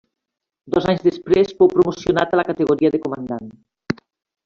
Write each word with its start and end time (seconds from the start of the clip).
Dos 0.75 0.87
anys 0.93 1.03
després 1.09 1.53
fou 1.61 1.71
promocionat 1.75 2.33
a 2.33 2.41
la 2.43 2.47
categoria 2.51 2.95
de 2.97 3.03
comandant. 3.07 3.53